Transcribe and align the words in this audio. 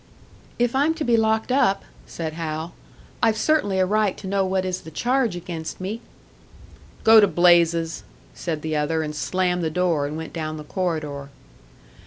"If 0.57 0.75
I'm 0.75 0.95
to 0.95 1.03
be 1.03 1.15
locked 1.15 1.51
up," 1.51 1.83
said 2.07 2.33
Hal, 2.33 2.73
"I've 3.21 3.37
certainly 3.37 3.77
a 3.77 3.85
right 3.85 4.17
to 4.17 4.25
know 4.25 4.43
what 4.43 4.65
is 4.65 4.81
the 4.81 4.89
charge 4.89 5.35
against 5.35 5.79
me." 5.79 6.01
"Go 7.03 7.19
to 7.19 7.27
blazes!" 7.27 8.03
said 8.33 8.63
the 8.63 8.75
other, 8.75 9.03
and 9.03 9.15
slammed 9.15 9.63
the 9.63 9.69
door 9.69 10.07
and 10.07 10.17
went 10.17 10.33
down 10.33 10.57
the 10.57 10.63
corridor. 10.63 11.29